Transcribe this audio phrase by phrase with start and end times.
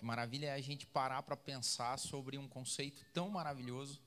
[0.00, 4.00] Que maravilha é a gente parar para pensar sobre um conceito tão maravilhoso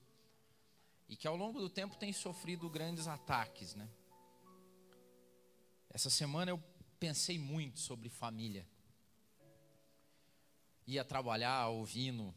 [1.08, 3.88] e que ao longo do tempo tem sofrido grandes ataques, né?
[5.88, 6.60] Essa semana eu
[6.98, 8.66] pensei muito sobre família.
[10.84, 12.34] Ia trabalhar ouvindo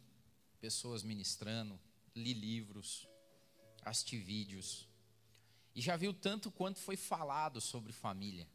[0.61, 1.79] pessoas ministrando,
[2.15, 3.09] li livros,
[3.83, 4.87] assisti vídeos.
[5.73, 8.47] E já viu tanto quanto foi falado sobre família.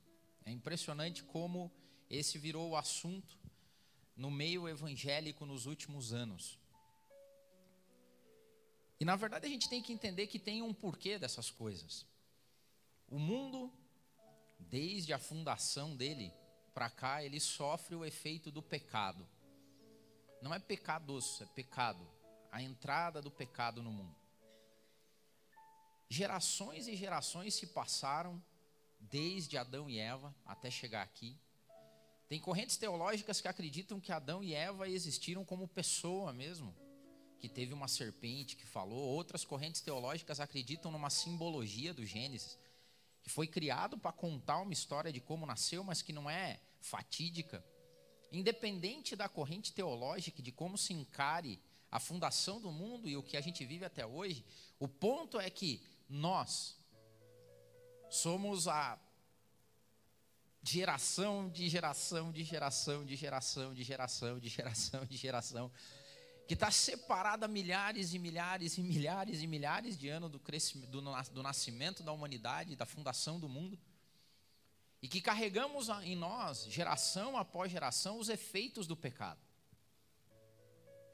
[0.45, 1.73] É impressionante como
[2.09, 3.43] esse virou o assunto
[4.17, 6.59] no meio evangélico nos últimos anos.
[9.01, 12.07] E na verdade a gente tem que entender que tem um porquê dessas coisas.
[13.09, 13.73] O mundo,
[14.59, 16.33] desde a fundação dele
[16.73, 19.29] para cá, ele sofre o efeito do pecado.
[20.41, 22.07] Não é pecadoso, é pecado.
[22.51, 24.17] A entrada do pecado no mundo.
[26.09, 28.43] Gerações e gerações se passaram
[29.01, 31.37] desde Adão e Eva até chegar aqui.
[32.33, 36.75] Tem correntes teológicas que acreditam que Adão e Eva existiram como pessoa mesmo
[37.39, 38.99] que teve uma serpente que falou.
[38.99, 42.59] Outras correntes teológicas acreditam numa simbologia do Gênesis,
[43.23, 47.63] que foi criado para contar uma história de como nasceu, mas que não é fatídica.
[48.33, 51.61] Independente da corrente teológica, de como se encare
[51.91, 54.43] a fundação do mundo e o que a gente vive até hoje,
[54.79, 56.79] o ponto é que nós
[58.09, 58.99] somos a
[60.63, 65.73] geração de geração de geração de geração de geração de geração de geração
[66.47, 71.01] que está separada milhares e milhares e milhares e milhares de anos do, do,
[71.33, 73.79] do nascimento da humanidade, da fundação do mundo,
[75.01, 79.41] e que carregamos em nós, geração após geração, os efeitos do pecado.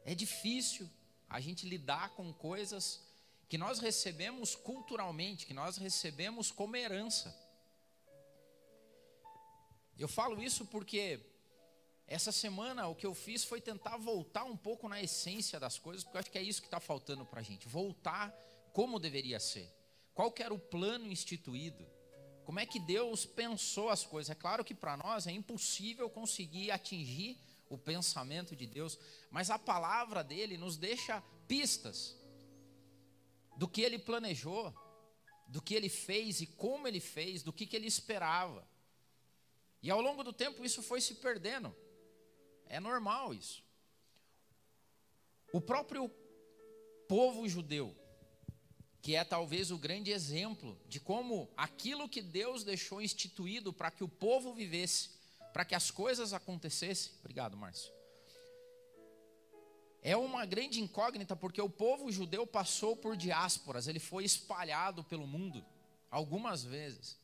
[0.04, 0.90] É difícil
[1.28, 3.00] a gente lidar com coisas
[3.48, 7.34] que nós recebemos culturalmente, que nós recebemos como herança.
[9.98, 11.20] Eu falo isso porque
[12.06, 16.04] essa semana o que eu fiz foi tentar voltar um pouco na essência das coisas,
[16.04, 17.68] porque eu acho que é isso que está faltando para a gente.
[17.68, 18.30] Voltar
[18.72, 19.68] como deveria ser.
[20.14, 21.84] Qual que era o plano instituído?
[22.44, 24.30] Como é que Deus pensou as coisas?
[24.30, 28.98] É claro que para nós é impossível conseguir atingir o pensamento de Deus,
[29.30, 32.16] mas a palavra dele nos deixa pistas
[33.56, 34.72] do que ele planejou,
[35.46, 38.66] do que ele fez e como ele fez, do que, que ele esperava.
[39.82, 41.74] E ao longo do tempo isso foi se perdendo.
[42.66, 43.62] É normal isso.
[45.52, 46.10] O próprio
[47.08, 47.96] povo judeu,
[49.00, 54.04] que é talvez o grande exemplo de como aquilo que Deus deixou instituído para que
[54.04, 55.10] o povo vivesse,
[55.52, 57.12] para que as coisas acontecessem.
[57.20, 57.92] Obrigado, Márcio.
[60.02, 65.26] É uma grande incógnita porque o povo judeu passou por diásporas, ele foi espalhado pelo
[65.26, 65.64] mundo
[66.10, 67.18] algumas vezes.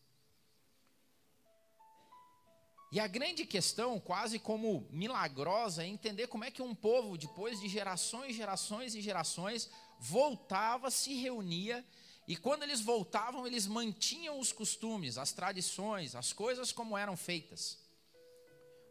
[2.95, 7.59] E a grande questão, quase como milagrosa, é entender como é que um povo, depois
[7.59, 9.69] de gerações, gerações e gerações,
[9.99, 11.85] voltava, se reunia,
[12.29, 17.81] e quando eles voltavam, eles mantinham os costumes, as tradições, as coisas como eram feitas.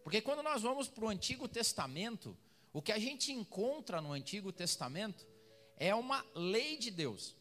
[0.03, 2.37] Porque quando nós vamos para o Antigo Testamento,
[2.73, 5.25] o que a gente encontra no Antigo Testamento
[5.77, 7.37] é uma lei de Deus.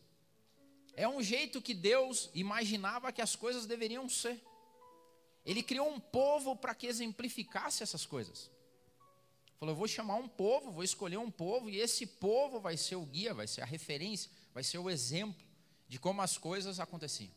[0.94, 4.40] É um jeito que Deus imaginava que as coisas deveriam ser.
[5.44, 8.50] Ele criou um povo para que exemplificasse essas coisas.
[9.58, 12.96] Falou: eu vou chamar um povo, vou escolher um povo, e esse povo vai ser
[12.96, 15.44] o guia, vai ser a referência, vai ser o exemplo
[15.88, 17.30] de como as coisas aconteciam.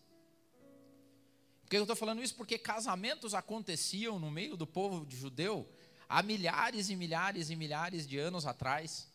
[1.62, 2.36] Por que eu estou falando isso?
[2.36, 5.68] Porque casamentos aconteciam no meio do povo judeu
[6.08, 9.08] há milhares e milhares e milhares de anos atrás.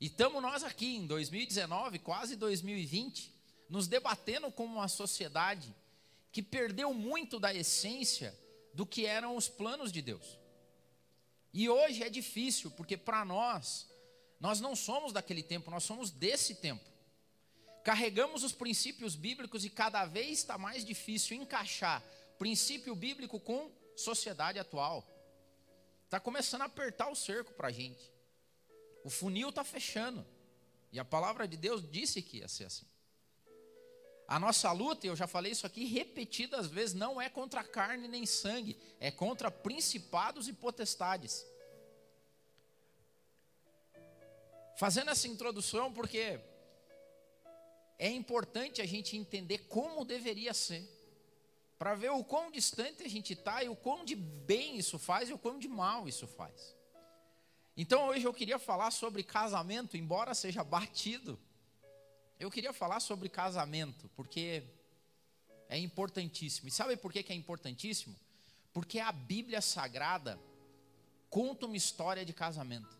[0.00, 3.34] E estamos nós aqui em 2019, quase 2020,
[3.68, 5.74] nos debatendo como uma sociedade
[6.38, 8.32] que perdeu muito da essência
[8.72, 10.38] do que eram os planos de Deus.
[11.52, 13.90] E hoje é difícil, porque para nós,
[14.38, 16.84] nós não somos daquele tempo, nós somos desse tempo.
[17.82, 22.04] Carregamos os princípios bíblicos e cada vez está mais difícil encaixar
[22.38, 25.04] princípio bíblico com sociedade atual.
[26.04, 28.12] Está começando a apertar o cerco para a gente.
[29.02, 30.24] O funil está fechando.
[30.92, 32.86] E a palavra de Deus disse que ia ser assim.
[34.28, 38.26] A nossa luta, eu já falei isso aqui repetidas vezes, não é contra carne nem
[38.26, 41.46] sangue, é contra principados e potestades.
[44.76, 46.38] Fazendo essa introdução, porque
[47.98, 50.86] é importante a gente entender como deveria ser,
[51.78, 55.30] para ver o quão distante a gente está e o quão de bem isso faz
[55.30, 56.76] e o quão de mal isso faz.
[57.74, 61.40] Então hoje eu queria falar sobre casamento, embora seja batido
[62.38, 64.62] eu queria falar sobre casamento, porque
[65.68, 66.68] é importantíssimo.
[66.68, 68.16] E sabe por que é importantíssimo?
[68.72, 70.38] Porque a Bíblia Sagrada
[71.28, 72.96] conta uma história de casamento.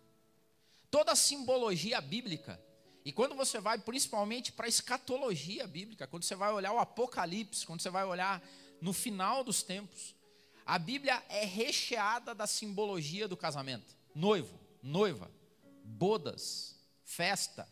[0.91, 2.61] Toda a simbologia bíblica,
[3.05, 7.67] e quando você vai principalmente para a escatologia bíblica, quando você vai olhar o Apocalipse,
[7.67, 8.43] quando você vai olhar
[8.81, 10.15] no final dos tempos,
[10.67, 15.31] a Bíblia é recheada da simbologia do casamento: noivo, noiva,
[15.85, 17.67] bodas, festa,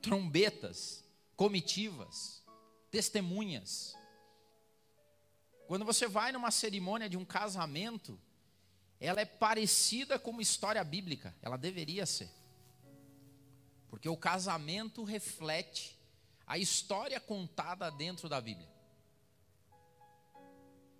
[0.00, 1.01] trombetas,
[1.42, 2.40] comitivas,
[2.88, 3.96] testemunhas.
[5.66, 8.16] Quando você vai numa cerimônia de um casamento,
[9.00, 12.30] ela é parecida com uma história bíblica, ela deveria ser.
[13.90, 15.98] Porque o casamento reflete
[16.46, 18.70] a história contada dentro da Bíblia.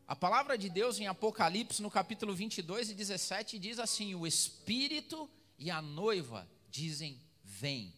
[0.09, 5.31] A palavra de Deus em Apocalipse, no capítulo 22 e 17, diz assim: O Espírito
[5.57, 7.95] e a noiva dizem: Vem.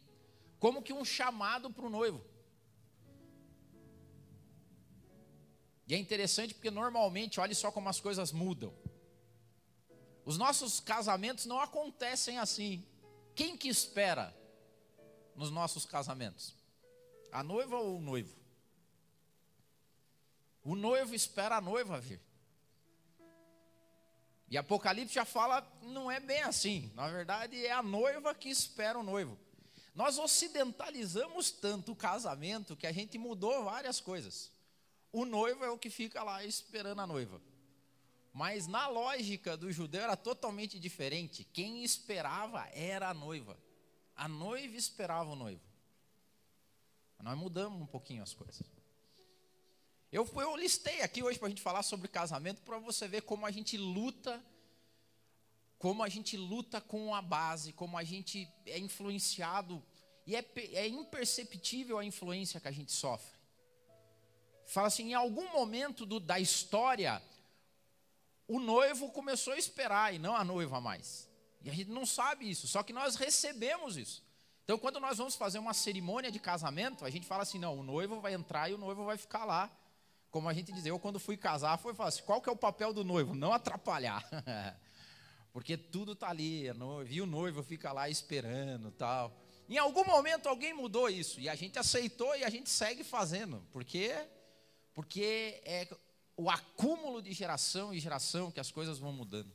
[0.58, 2.33] Como que um chamado para o noivo.
[5.86, 8.74] E é interessante porque normalmente, olhe só como as coisas mudam.
[10.24, 12.86] Os nossos casamentos não acontecem assim.
[13.34, 14.34] Quem que espera
[15.36, 16.54] nos nossos casamentos?
[17.30, 18.34] A noiva ou o noivo?
[20.62, 22.20] O noivo espera a noiva vir.
[24.48, 26.90] E Apocalipse já fala, não é bem assim.
[26.94, 29.38] Na verdade, é a noiva que espera o noivo.
[29.94, 34.53] Nós ocidentalizamos tanto o casamento que a gente mudou várias coisas.
[35.14, 37.40] O noivo é o que fica lá esperando a noiva.
[38.32, 41.44] Mas na lógica do judeu era totalmente diferente.
[41.52, 43.56] Quem esperava era a noiva.
[44.16, 45.62] A noiva esperava o noivo.
[47.22, 48.66] Nós mudamos um pouquinho as coisas.
[50.10, 53.46] Eu, eu listei aqui hoje para a gente falar sobre casamento, para você ver como
[53.46, 54.44] a gente luta,
[55.78, 59.80] como a gente luta com a base, como a gente é influenciado,
[60.26, 63.43] e é, é imperceptível a influência que a gente sofre.
[64.66, 67.22] Fala assim: em algum momento do, da história,
[68.46, 71.28] o noivo começou a esperar e não a noiva mais.
[71.62, 74.22] E a gente não sabe isso, só que nós recebemos isso.
[74.64, 77.82] Então, quando nós vamos fazer uma cerimônia de casamento, a gente fala assim: não, o
[77.82, 79.70] noivo vai entrar e o noivo vai ficar lá
[80.34, 82.56] como a gente diz, eu quando fui casar, foi falar assim, qual que é o
[82.56, 83.36] papel do noivo?
[83.36, 84.28] Não atrapalhar.
[85.52, 86.64] Porque tudo está ali,
[87.08, 89.32] e o noivo fica lá esperando tal.
[89.68, 93.64] Em algum momento alguém mudou isso, e a gente aceitou e a gente segue fazendo,
[93.70, 94.12] porque,
[94.94, 95.88] porque é
[96.36, 99.52] o acúmulo de geração em geração que as coisas vão mudando.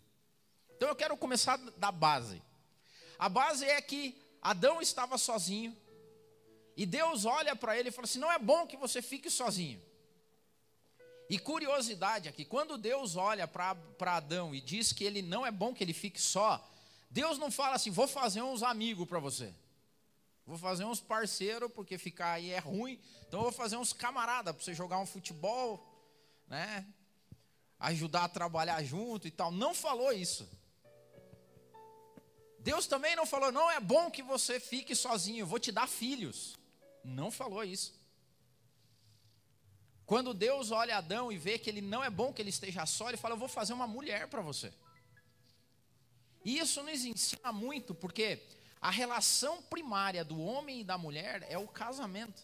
[0.76, 2.42] Então eu quero começar da base.
[3.18, 5.76] A base é que Adão estava sozinho,
[6.78, 9.82] e Deus olha para ele e fala assim: não é bom que você fique sozinho.
[11.30, 15.74] E curiosidade aqui, quando Deus olha para Adão e diz que ele não é bom
[15.74, 16.68] que ele fique só,
[17.10, 19.54] Deus não fala assim, vou fazer uns amigos para você.
[20.50, 23.00] Vou fazer uns parceiros, porque ficar aí é ruim.
[23.28, 25.88] Então eu vou fazer uns camaradas para você jogar um futebol,
[26.48, 26.88] né?
[27.78, 29.52] Ajudar a trabalhar junto e tal.
[29.52, 30.50] Não falou isso.
[32.58, 36.58] Deus também não falou, não é bom que você fique sozinho, vou te dar filhos.
[37.04, 37.94] Não falou isso.
[40.04, 43.08] Quando Deus olha Adão e vê que ele não é bom que ele esteja só,
[43.10, 44.74] ele fala: Eu vou fazer uma mulher para você.
[46.44, 48.42] E isso nos ensina muito, porque
[48.82, 52.42] a relação primária do homem e da mulher é o casamento.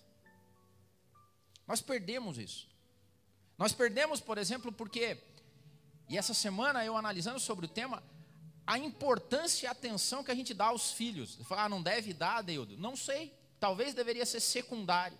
[1.65, 2.67] Nós perdemos isso.
[3.57, 5.17] Nós perdemos, por exemplo, porque,
[6.09, 8.03] e essa semana eu analisando sobre o tema,
[8.67, 11.39] a importância e a atenção que a gente dá aos filhos.
[11.51, 12.77] Ah, não deve dar, Deudo?
[12.77, 13.33] Não sei.
[13.59, 15.17] Talvez deveria ser secundário.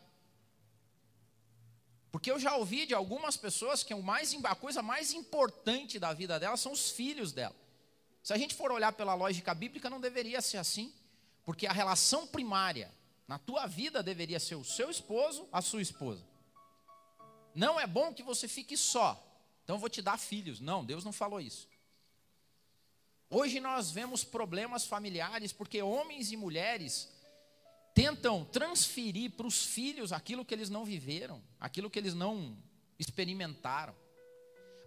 [2.11, 6.13] Porque eu já ouvi de algumas pessoas que o mais, a coisa mais importante da
[6.13, 7.55] vida dela são os filhos dela.
[8.23, 10.93] Se a gente for olhar pela lógica bíblica, não deveria ser assim.
[11.45, 12.91] Porque a relação primária
[13.27, 16.25] na tua vida deveria ser o seu esposo, a sua esposa.
[17.53, 19.21] Não é bom que você fique só.
[19.63, 20.59] Então eu vou te dar filhos.
[20.59, 21.67] Não, Deus não falou isso.
[23.29, 27.09] Hoje nós vemos problemas familiares porque homens e mulheres
[27.93, 32.57] tentam transferir para os filhos aquilo que eles não viveram, aquilo que eles não
[32.99, 33.95] experimentaram.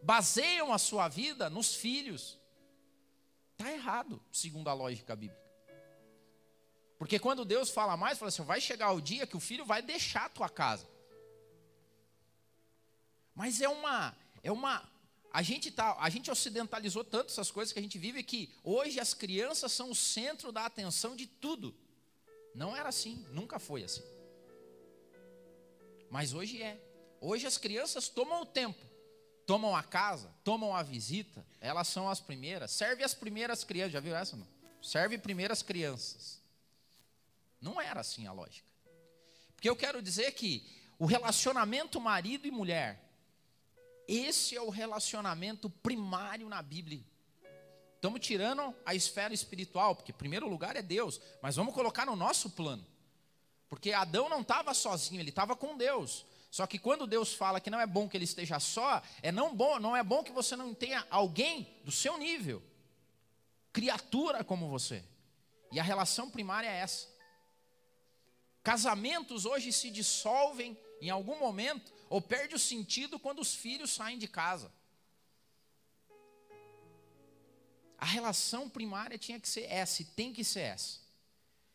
[0.03, 2.38] Baseiam a sua vida nos filhos.
[3.53, 5.48] Está errado, segundo a lógica bíblica.
[6.99, 9.81] Porque quando Deus fala mais, fala assim: vai chegar o dia que o filho vai
[9.81, 10.87] deixar a tua casa.
[13.35, 14.83] Mas é uma, é uma,
[15.33, 18.99] a gente tá, a gente ocidentalizou tanto essas coisas que a gente vive que hoje
[18.99, 21.73] as crianças são o centro da atenção de tudo.
[22.52, 24.02] Não era assim, nunca foi assim.
[26.11, 26.81] Mas hoje é.
[27.21, 28.85] Hoje as crianças tomam o tempo,
[29.47, 32.73] tomam a casa, tomam a visita, elas são as primeiras.
[32.73, 34.47] Serve as primeiras crianças, já viu essa não?
[34.83, 36.38] Serve primeiras crianças.
[37.61, 38.67] Não era assim a lógica.
[39.55, 40.65] Porque eu quero dizer que
[40.99, 43.05] o relacionamento marido e mulher,
[44.07, 47.05] esse é o relacionamento primário na Bíblia.
[47.95, 52.50] Estamos tirando a esfera espiritual, porque primeiro lugar é Deus, mas vamos colocar no nosso
[52.50, 52.87] plano.
[53.69, 56.25] Porque Adão não estava sozinho, ele estava com Deus.
[56.50, 59.55] Só que quando Deus fala que não é bom que ele esteja só, é não
[59.55, 62.62] bom, não é bom que você não tenha alguém do seu nível,
[63.73, 65.05] criatura como você.
[65.71, 67.07] E a relação primária é essa.
[68.68, 74.18] Casamentos hoje se dissolvem em algum momento ou perde o sentido quando os filhos saem
[74.18, 74.70] de casa.
[77.96, 81.00] A relação primária tinha que ser essa, e tem que ser essa.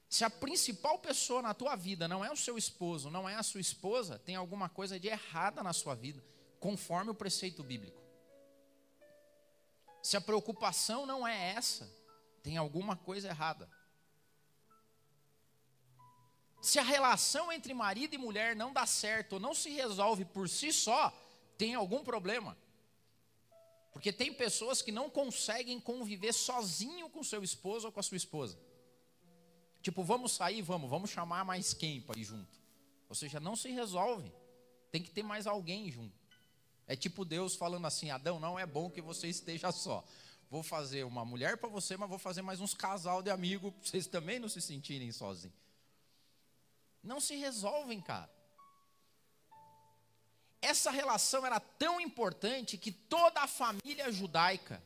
[0.08, 3.42] Se a principal pessoa na tua vida não é o seu esposo, não é a
[3.42, 6.24] sua esposa, tem alguma coisa de errada na sua vida,
[6.60, 8.00] conforme o preceito bíblico.
[10.04, 11.92] Se a preocupação não é essa,
[12.44, 13.68] tem alguma coisa errada.
[16.64, 20.48] Se a relação entre marido e mulher não dá certo ou não se resolve por
[20.48, 21.14] si só,
[21.58, 22.58] tem algum problema.
[23.92, 28.16] Porque tem pessoas que não conseguem conviver sozinho com seu esposo ou com a sua
[28.16, 28.58] esposa.
[29.82, 32.58] Tipo, vamos sair, vamos, vamos chamar mais quem para ir junto?
[33.10, 34.32] Ou seja, não se resolve.
[34.90, 36.16] Tem que ter mais alguém junto.
[36.88, 40.02] É tipo Deus falando assim: Adão, não é bom que você esteja só.
[40.50, 43.82] Vou fazer uma mulher para você, mas vou fazer mais uns casal de amigos para
[43.82, 45.63] vocês também não se sentirem sozinhos.
[47.04, 48.32] Não se resolvem, cara.
[50.62, 54.82] Essa relação era tão importante que toda a família judaica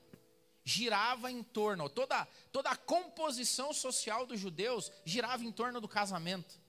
[0.64, 6.60] girava em torno, toda, toda a composição social dos judeus girava em torno do casamento.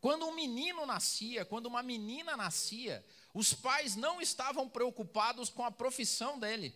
[0.00, 5.70] Quando um menino nascia, quando uma menina nascia, os pais não estavam preocupados com a
[5.70, 6.74] profissão dele.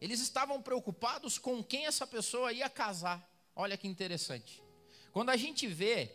[0.00, 3.28] Eles estavam preocupados com quem essa pessoa ia casar.
[3.54, 4.62] Olha que interessante.
[5.16, 6.10] Quando a gente vê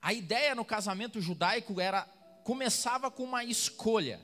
[0.00, 2.02] a ideia no casamento judaico era
[2.44, 4.20] começava com uma escolha,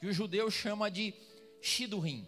[0.00, 1.12] que o judeu chama de
[1.60, 2.26] Shidurim.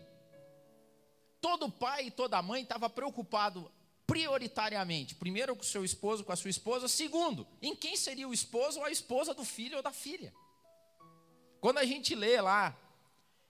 [1.40, 3.72] Todo pai e toda mãe estava preocupado
[4.06, 8.34] prioritariamente, primeiro com o seu esposo, com a sua esposa, segundo, em quem seria o
[8.34, 10.34] esposo ou a esposa do filho ou da filha.
[11.62, 12.76] Quando a gente lê lá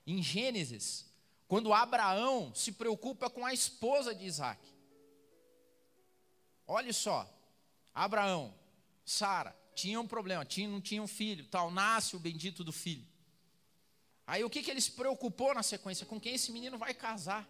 [0.06, 1.04] em Gênesis,
[1.48, 4.77] quando Abraão se preocupa com a esposa de Isaac.
[6.70, 7.26] Olha só,
[7.94, 8.54] Abraão,
[9.02, 13.06] Sara, tinham um problema, tinha, não tinham um filho, tal, nasce o bendito do filho.
[14.26, 16.04] Aí o que, que ele se preocupou na sequência?
[16.04, 17.48] Com quem esse menino vai casar?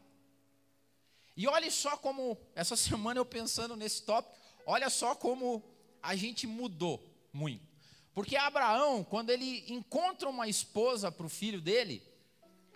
[1.36, 5.64] E olha só como, essa semana eu pensando nesse tópico, olha só como
[6.00, 7.66] a gente mudou muito.
[8.14, 12.06] Porque Abraão, quando ele encontra uma esposa para o filho dele,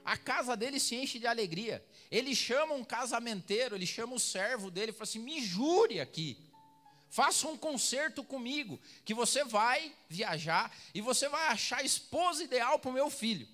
[0.05, 1.85] a casa dele se enche de alegria.
[2.13, 6.37] Ele chama um casamenteiro, ele chama o servo dele e fala assim: me jure aqui.
[7.09, 12.79] Faça um concerto comigo, que você vai viajar e você vai achar a esposa ideal
[12.79, 13.49] para o meu filho.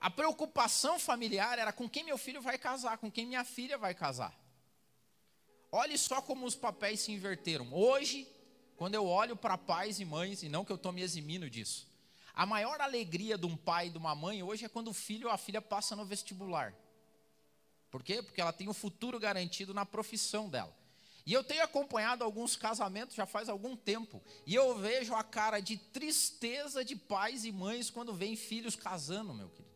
[0.00, 3.94] A preocupação familiar era com quem meu filho vai casar, com quem minha filha vai
[3.94, 4.32] casar.
[5.72, 7.72] Olhe só como os papéis se inverteram.
[7.74, 8.28] Hoje,
[8.76, 11.89] quando eu olho para pais e mães, e não que eu estou me eximindo disso,
[12.34, 15.28] a maior alegria de um pai e de uma mãe hoje é quando o filho
[15.28, 16.74] ou a filha passa no vestibular.
[17.90, 18.22] Por quê?
[18.22, 20.74] Porque ela tem o futuro garantido na profissão dela.
[21.26, 25.60] E eu tenho acompanhado alguns casamentos já faz algum tempo, e eu vejo a cara
[25.60, 29.70] de tristeza de pais e mães quando veem filhos casando, meu querido.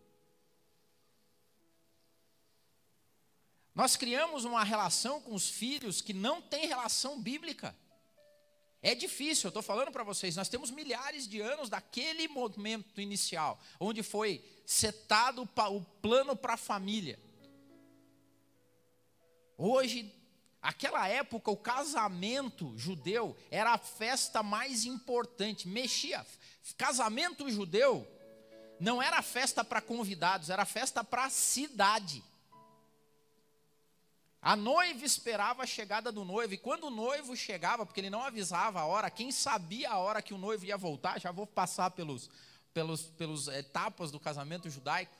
[3.75, 7.77] Nós criamos uma relação com os filhos que não tem relação bíblica.
[8.87, 13.59] É difícil, eu estou falando para vocês, nós temos milhares de anos daquele momento inicial,
[13.81, 17.19] onde foi setado o plano para a família.
[19.57, 20.15] Hoje,
[20.61, 26.23] aquela época, o casamento judeu era a festa mais importante, mexia.
[26.77, 28.07] Casamento judeu
[28.79, 32.23] não era festa para convidados, era festa para a cidade.
[34.45, 38.23] A noiva esperava a chegada do noivo, e quando o noivo chegava, porque ele não
[38.23, 41.93] avisava a hora, quem sabia a hora que o noivo ia voltar, já vou passar
[41.93, 42.29] pelos,
[42.75, 45.15] pelos, pelos etapas do casamento judaico.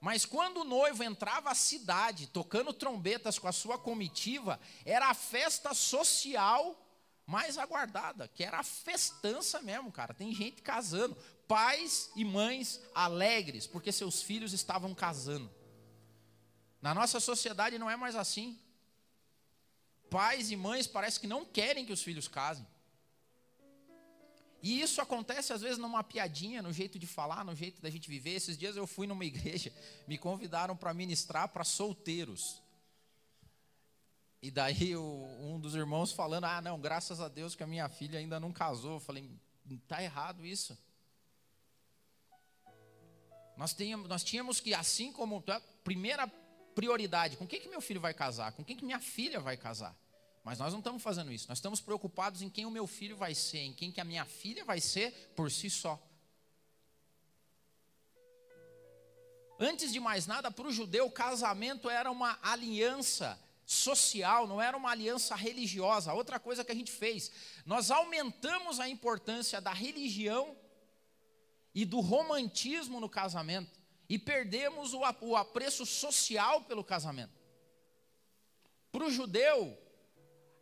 [0.00, 5.14] Mas quando o noivo entrava à cidade, tocando trombetas com a sua comitiva, era a
[5.14, 6.80] festa social
[7.26, 10.14] mais aguardada, que era a festança mesmo, cara.
[10.14, 11.16] Tem gente casando,
[11.48, 15.50] pais e mães alegres, porque seus filhos estavam casando.
[16.86, 18.56] Na nossa sociedade não é mais assim.
[20.08, 22.64] Pais e mães parece que não querem que os filhos casem.
[24.62, 28.08] E isso acontece às vezes numa piadinha, no jeito de falar, no jeito da gente
[28.08, 28.34] viver.
[28.34, 29.72] Esses dias eu fui numa igreja,
[30.06, 32.62] me convidaram para ministrar para solteiros.
[34.40, 38.20] E daí um dos irmãos falando: Ah, não, graças a Deus que a minha filha
[38.20, 38.92] ainda não casou.
[38.92, 39.28] Eu falei:
[39.68, 40.78] Está errado isso.
[43.56, 46.30] Nós tínhamos, nós tínhamos que, assim como a primeira
[46.76, 48.52] prioridade, com quem que meu filho vai casar?
[48.52, 49.96] Com quem que minha filha vai casar?
[50.44, 51.48] Mas nós não estamos fazendo isso.
[51.48, 54.26] Nós estamos preocupados em quem o meu filho vai ser, em quem que a minha
[54.26, 56.00] filha vai ser por si só.
[59.58, 64.76] Antes de mais nada, para o judeu, o casamento era uma aliança social, não era
[64.76, 66.12] uma aliança religiosa.
[66.12, 67.32] Outra coisa que a gente fez,
[67.64, 70.54] nós aumentamos a importância da religião
[71.74, 75.04] e do romantismo no casamento e perdemos o,
[75.36, 77.32] apreço social pelo casamento.
[78.92, 79.76] Para o judeu,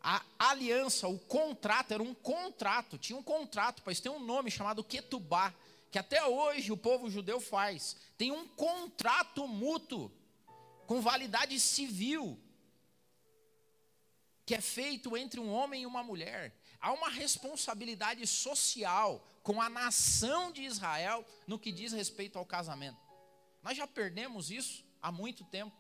[0.01, 4.83] a aliança, o contrato, era um contrato, tinha um contrato, pois tem um nome chamado
[4.83, 5.55] Ketubá,
[5.91, 7.97] que até hoje o povo judeu faz.
[8.17, 10.11] Tem um contrato mútuo,
[10.87, 12.39] com validade civil,
[14.45, 16.55] que é feito entre um homem e uma mulher.
[16.81, 23.04] Há uma responsabilidade social com a nação de Israel no que diz respeito ao casamento.
[23.65, 25.75] Nós já perdemos isso há muito tempo.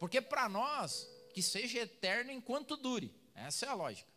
[0.00, 3.14] Porque para nós, que seja eterno enquanto dure.
[3.34, 4.10] Essa é a lógica.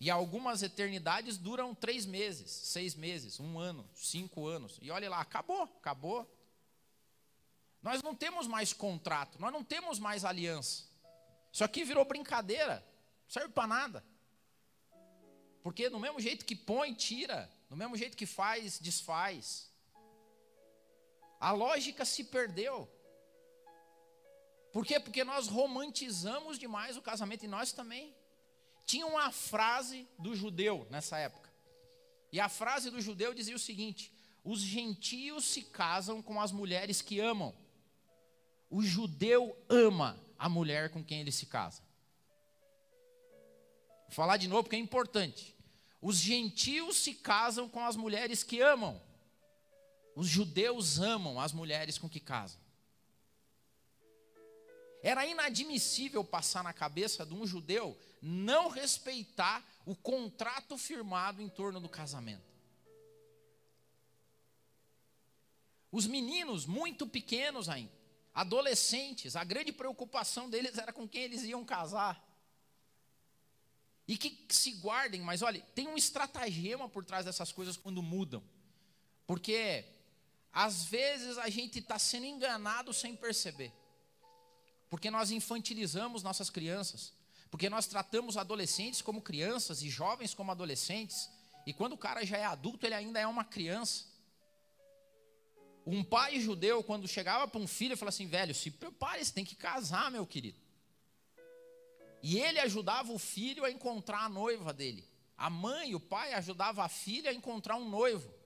[0.00, 4.78] E algumas eternidades duram três meses, seis meses, um ano, cinco anos.
[4.82, 6.28] E olha lá, acabou, acabou.
[7.80, 10.88] Nós não temos mais contrato, nós não temos mais aliança.
[11.52, 12.84] Isso aqui virou brincadeira,
[13.22, 14.04] não serve para nada.
[15.62, 19.67] Porque no mesmo jeito que põe, tira, no mesmo jeito que faz, desfaz.
[21.40, 22.88] A lógica se perdeu.
[24.72, 25.00] Por quê?
[25.00, 28.14] Porque nós romantizamos demais o casamento e nós também.
[28.84, 31.48] Tinha uma frase do judeu nessa época.
[32.32, 34.12] E a frase do judeu dizia o seguinte:
[34.44, 37.54] os gentios se casam com as mulheres que amam.
[38.70, 41.82] O judeu ama a mulher com quem ele se casa.
[44.04, 45.54] Vou falar de novo porque é importante.
[46.00, 49.00] Os gentios se casam com as mulheres que amam.
[50.18, 52.60] Os judeus amam as mulheres com que casam.
[55.00, 61.78] Era inadmissível passar na cabeça de um judeu não respeitar o contrato firmado em torno
[61.78, 62.42] do casamento.
[65.92, 67.92] Os meninos, muito pequenos ainda,
[68.34, 72.20] adolescentes, a grande preocupação deles era com quem eles iam casar.
[74.08, 78.42] E que se guardem, mas olha, tem um estratagema por trás dessas coisas quando mudam.
[79.24, 79.96] Porque
[80.52, 83.72] às vezes a gente está sendo enganado sem perceber.
[84.88, 87.12] Porque nós infantilizamos nossas crianças.
[87.50, 91.30] Porque nós tratamos adolescentes como crianças e jovens como adolescentes.
[91.66, 94.04] E quando o cara já é adulto, ele ainda é uma criança.
[95.86, 99.44] Um pai judeu, quando chegava para um filho, falava assim: velho, se prepare, você tem
[99.44, 100.58] que casar, meu querido.
[102.22, 105.06] E ele ajudava o filho a encontrar a noiva dele.
[105.36, 108.37] A mãe, o pai ajudava a filha a encontrar um noivo.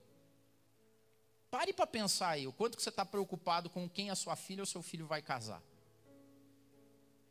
[1.53, 4.63] Pare para pensar aí, o quanto que você está preocupado com quem a sua filha
[4.63, 5.61] ou seu filho vai casar.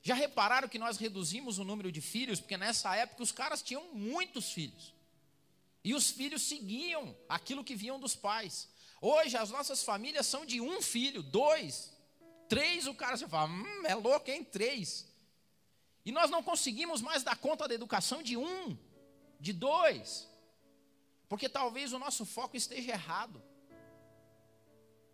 [0.01, 2.39] Já repararam que nós reduzimos o número de filhos?
[2.39, 4.95] Porque nessa época os caras tinham muitos filhos.
[5.83, 8.69] E os filhos seguiam aquilo que vinham dos pais.
[9.01, 11.93] Hoje as nossas famílias são de um filho, dois,
[12.49, 14.45] três, o cara você fala, hum, é louco, hein?
[14.45, 15.05] Três.
[16.07, 18.79] E nós não conseguimos mais dar conta da educação de um,
[19.41, 20.29] de dois,
[21.29, 23.43] porque talvez o nosso foco esteja errado.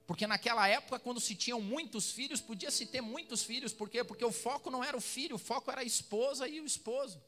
[0.08, 4.02] Porque naquela época, quando se tinham muitos filhos, podia-se ter muitos filhos, por quê?
[4.02, 7.22] Porque o foco não era o filho, o foco era a esposa e o esposo.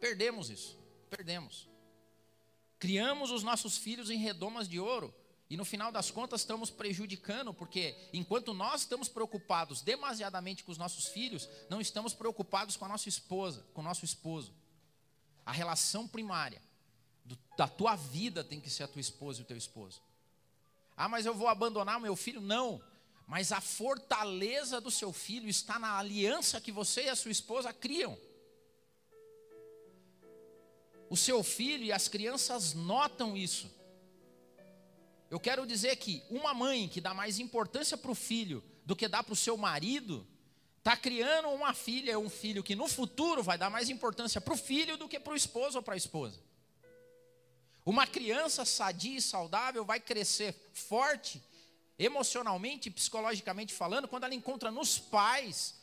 [0.00, 0.76] Perdemos isso,
[1.08, 1.68] perdemos.
[2.76, 5.14] Criamos os nossos filhos em redomas de ouro,
[5.48, 10.78] e no final das contas estamos prejudicando, porque enquanto nós estamos preocupados demasiadamente com os
[10.78, 14.52] nossos filhos, não estamos preocupados com a nossa esposa, com o nosso esposo.
[15.46, 16.60] A relação primária
[17.24, 20.02] do, da tua vida tem que ser a tua esposa e o teu esposo.
[21.02, 22.40] Ah, mas eu vou abandonar meu filho?
[22.40, 22.80] Não.
[23.26, 27.72] Mas a fortaleza do seu filho está na aliança que você e a sua esposa
[27.72, 28.16] criam.
[31.10, 33.68] O seu filho e as crianças notam isso.
[35.28, 39.08] Eu quero dizer que uma mãe que dá mais importância para o filho do que
[39.08, 40.24] dá para o seu marido,
[40.78, 44.54] está criando uma filha ou um filho que no futuro vai dar mais importância para
[44.54, 46.38] o filho do que para o esposo ou para a esposa.
[47.84, 51.42] Uma criança sadia e saudável vai crescer forte,
[51.98, 55.74] emocionalmente e psicologicamente falando, quando ela encontra nos pais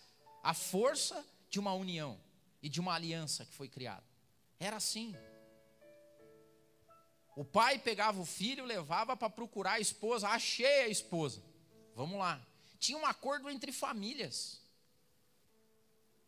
[0.41, 2.19] a força de uma união
[2.62, 4.03] e de uma aliança que foi criada.
[4.59, 5.15] Era assim.
[7.35, 11.41] O pai pegava o filho, levava para procurar a esposa, achei a esposa.
[11.95, 12.45] Vamos lá.
[12.79, 14.62] Tinha um acordo entre famílias.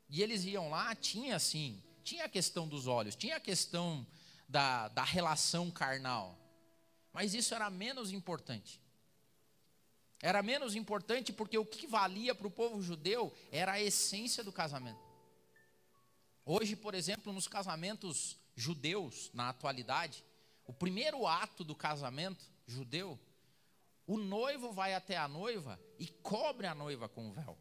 [0.10, 4.06] E eles iam lá, tinha assim, tinha a questão dos olhos, tinha a questão
[4.52, 6.38] da, da relação carnal.
[7.14, 8.82] Mas isso era menos importante.
[10.22, 14.52] Era menos importante porque o que valia para o povo judeu era a essência do
[14.52, 15.00] casamento.
[16.46, 20.24] Hoje, por exemplo, nos casamentos judeus, na atualidade,
[20.66, 23.20] o primeiro ato do casamento judeu,
[24.06, 27.58] o noivo vai até a noiva e cobre a noiva com o véu.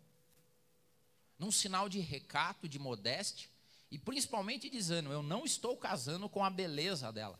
[1.38, 3.48] Num sinal de recato, de modéstia,
[3.90, 7.38] e principalmente dizendo: eu não estou casando com a beleza dela.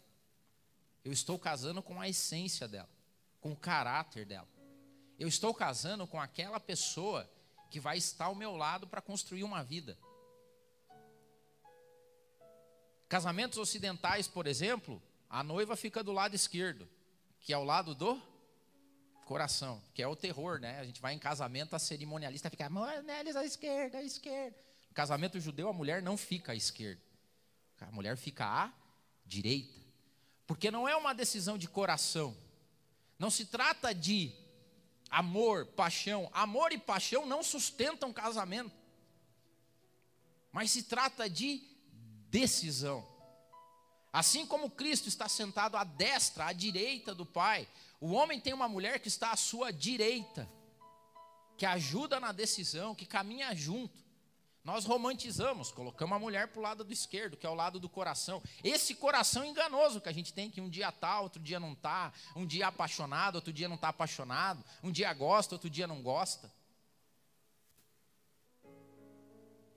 [1.04, 2.88] Eu estou casando com a essência dela,
[3.40, 4.48] com o caráter dela.
[5.18, 7.30] Eu estou casando com aquela pessoa
[7.70, 9.96] que vai estar ao meu lado para construir uma vida.
[13.08, 16.88] Casamentos ocidentais, por exemplo, a noiva fica do lado esquerdo,
[17.40, 18.20] que é o lado do
[19.24, 20.78] coração, que é o terror, né?
[20.80, 22.68] A gente vai em casamento, a cerimonialista fica,
[23.02, 24.69] Nelis à esquerda, à esquerda.
[24.94, 27.00] Casamento judeu, a mulher não fica à esquerda,
[27.80, 28.72] a mulher fica à
[29.24, 29.80] direita,
[30.46, 32.36] porque não é uma decisão de coração,
[33.18, 34.32] não se trata de
[35.10, 36.30] amor, paixão.
[36.32, 38.72] Amor e paixão não sustentam casamento.
[40.52, 41.62] Mas se trata de
[42.30, 43.06] decisão.
[44.12, 47.68] Assim como Cristo está sentado à destra, à direita do Pai,
[48.00, 50.48] o homem tem uma mulher que está à sua direita,
[51.56, 54.02] que ajuda na decisão, que caminha junto.
[54.70, 57.88] Nós romantizamos, colocamos a mulher para o lado do esquerdo, que é o lado do
[57.88, 58.40] coração.
[58.62, 62.12] Esse coração enganoso que a gente tem, que um dia está, outro dia não está,
[62.36, 66.52] um dia apaixonado, outro dia não está apaixonado, um dia gosta, outro dia não gosta.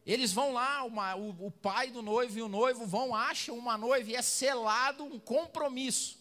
[0.05, 3.75] Eles vão lá, uma, o, o pai do noivo e o noivo vão, acham uma
[3.75, 6.19] noiva e é selado um compromisso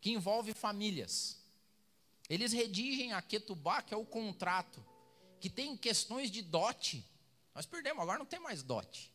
[0.00, 1.42] que envolve famílias.
[2.30, 4.80] Eles redigem a Ketubá, que é o contrato,
[5.40, 7.04] que tem questões de dote
[7.56, 9.10] nós perdemos, agora não tem mais dote.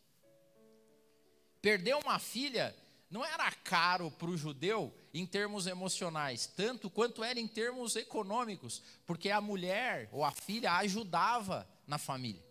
[1.62, 2.76] Perder uma filha
[3.08, 8.82] não era caro para o judeu em termos emocionais, tanto quanto era em termos econômicos,
[9.06, 12.44] porque a mulher ou a filha ajudava na família.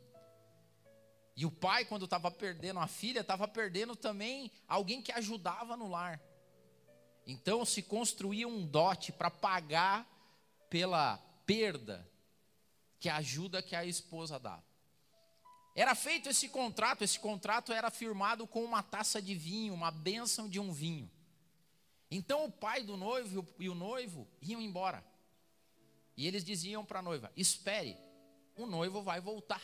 [1.34, 5.88] E o pai, quando estava perdendo a filha, estava perdendo também alguém que ajudava no
[5.88, 6.20] lar.
[7.26, 10.06] Então se construía um dote para pagar
[10.68, 12.08] pela perda
[13.00, 14.69] que a ajuda que a esposa dava.
[15.74, 20.48] Era feito esse contrato, esse contrato era firmado com uma taça de vinho, uma bênção
[20.48, 21.10] de um vinho.
[22.10, 25.04] Então o pai do noivo e o noivo iam embora.
[26.16, 27.96] E eles diziam para a noiva: Espere,
[28.56, 29.62] o noivo vai voltar.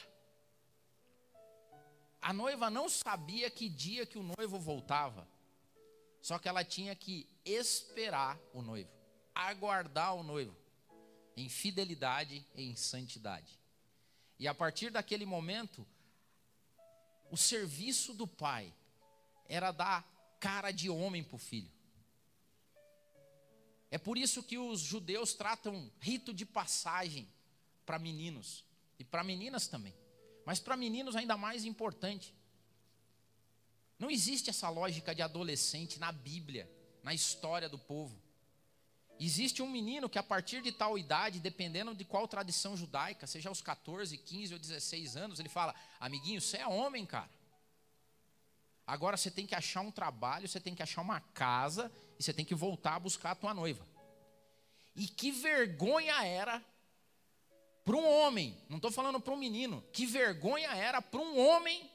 [2.23, 5.29] A noiva não sabia que dia que o noivo voltava,
[6.23, 8.91] só que ela tinha que esperar o noivo,
[9.35, 10.57] aguardar o noivo,
[11.37, 13.59] em fidelidade e em santidade.
[14.39, 15.87] E a partir daquele momento,
[17.31, 18.73] o serviço do pai
[19.49, 20.05] era dar
[20.41, 21.71] cara de homem para o filho.
[23.91, 27.29] É por isso que os judeus tratam rito de passagem
[27.85, 28.65] para meninos
[28.99, 29.95] e para meninas também.
[30.45, 32.35] Mas para meninos ainda mais importante.
[33.99, 36.71] Não existe essa lógica de adolescente na Bíblia,
[37.03, 38.21] na história do povo.
[39.19, 43.49] Existe um menino que a partir de tal idade, dependendo de qual tradição judaica, seja
[43.49, 47.31] aos 14, 15 ou 16 anos, ele fala: "Amiguinho, você é homem, cara.
[48.87, 52.33] Agora você tem que achar um trabalho, você tem que achar uma casa e você
[52.33, 53.87] tem que voltar a buscar a tua noiva."
[54.95, 56.63] E que vergonha era
[57.85, 61.91] para um homem, não estou falando para um menino, que vergonha era para um homem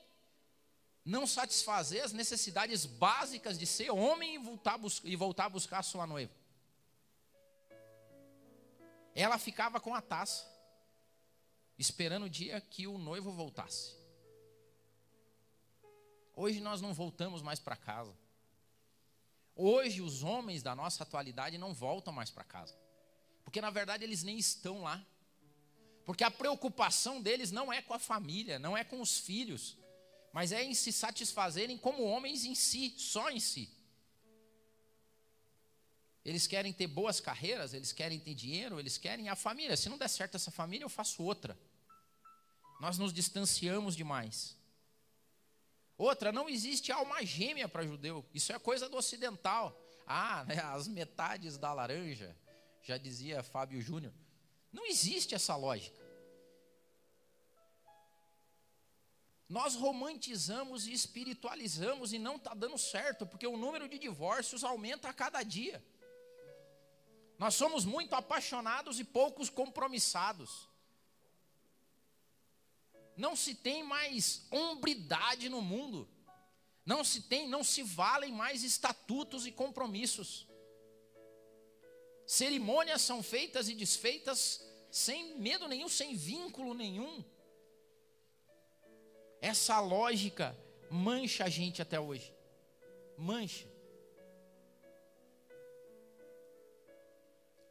[1.03, 4.35] não satisfazer as necessidades básicas de ser homem
[5.03, 6.40] e voltar, a buscar a sua noiva
[9.15, 10.45] ela ficava com a taça,
[11.77, 13.95] esperando o dia que o noivo voltasse.
[16.35, 18.17] Hoje nós não voltamos mais para casa.
[19.55, 22.75] Hoje os homens da nossa atualidade não voltam mais para casa.
[23.43, 25.05] Porque na verdade eles nem estão lá.
[26.05, 29.77] Porque a preocupação deles não é com a família, não é com os filhos,
[30.33, 33.69] mas é em se satisfazerem como homens em si, só em si.
[36.23, 39.75] Eles querem ter boas carreiras, eles querem ter dinheiro, eles querem a família.
[39.75, 41.57] Se não der certo essa família, eu faço outra.
[42.79, 44.55] Nós nos distanciamos demais.
[45.97, 48.25] Outra, não existe alma gêmea para judeu.
[48.33, 49.79] Isso é coisa do ocidental.
[50.05, 52.35] Ah, né, as metades da laranja,
[52.83, 54.13] já dizia Fábio Júnior.
[54.71, 55.99] Não existe essa lógica.
[59.49, 65.09] Nós romantizamos e espiritualizamos e não está dando certo, porque o número de divórcios aumenta
[65.09, 65.83] a cada dia.
[67.41, 70.69] Nós somos muito apaixonados e poucos compromissados.
[73.17, 76.07] Não se tem mais hombridade no mundo.
[76.85, 80.47] Não se tem, não se valem mais estatutos e compromissos.
[82.27, 87.25] Cerimônias são feitas e desfeitas sem medo nenhum, sem vínculo nenhum.
[89.41, 90.55] Essa lógica
[90.91, 92.31] mancha a gente até hoje.
[93.17, 93.70] Mancha.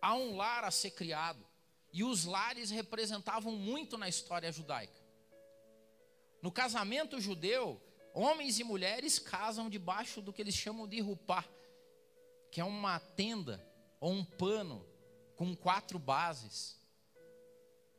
[0.01, 1.45] Há um lar a ser criado.
[1.93, 5.01] E os lares representavam muito na história judaica.
[6.41, 7.81] No casamento judeu,
[8.15, 11.45] homens e mulheres casam debaixo do que eles chamam de rupá,
[12.51, 13.65] que é uma tenda
[14.01, 14.87] ou um pano
[15.37, 16.79] com quatro bases.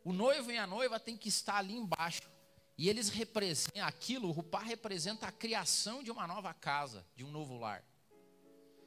[0.04, 2.30] O noivo e a noiva têm que estar ali embaixo.
[2.78, 7.30] E eles representam aquilo, o rupá representa a criação de uma nova casa, de um
[7.30, 7.86] novo lar.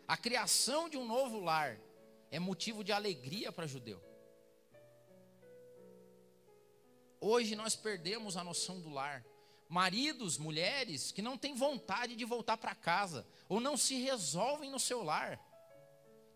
[0.08, 1.78] A criação de um novo lar
[2.34, 4.02] é motivo de alegria para judeu.
[7.20, 9.24] Hoje nós perdemos a noção do lar.
[9.68, 14.80] Maridos, mulheres que não têm vontade de voltar para casa ou não se resolvem no
[14.80, 15.40] seu lar.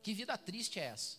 [0.00, 1.18] Que vida triste é essa?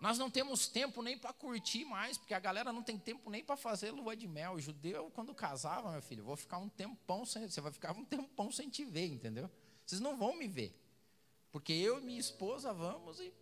[0.00, 3.44] Nós não temos tempo nem para curtir mais, porque a galera não tem tempo nem
[3.44, 4.54] para fazer lua de mel.
[4.54, 7.48] O judeu, quando casava, meu filho, vou ficar um tempão sem.
[7.48, 9.48] Você vai ficar um tempão sem te ver, entendeu?
[9.86, 10.82] Vocês não vão me ver.
[11.56, 13.32] Porque eu e minha esposa vamos e.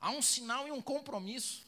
[0.00, 1.66] Há um sinal e um compromisso.